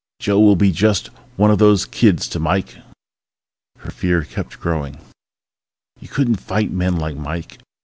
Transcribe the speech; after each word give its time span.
Joe 0.19 0.39
will 0.39 0.55
be 0.55 0.71
just 0.71 1.11
one 1.37 1.51
of 1.51 1.59
those 1.59 1.85
kids 1.85 2.27
to 2.29 2.39
Mike..._ 2.39 2.69
Her 3.77 3.91
fear 3.91 4.23
kept 4.23 4.59
growing. 4.59 4.97
You 5.99 6.07
couldn't 6.07 6.37
fight 6.37 6.71
men 6.71 6.95
like 6.95 7.17
Mike. 7.17 7.59